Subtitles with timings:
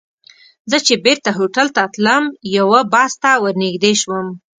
[0.69, 2.25] زه چې بېرته هوټل ته تلم،
[2.57, 4.27] یوه بس ته ور نږدې شوم.